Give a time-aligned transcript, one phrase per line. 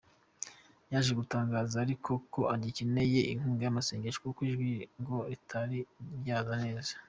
[0.91, 5.79] Yaje gutangaza ariko ko agikeneye inkunga y’amasengesho kuko ijwi ngo ritari
[6.19, 6.93] ryaza neza.